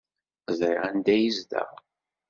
[0.59, 1.69] Ẓriɣ anda ay yezdeɣ.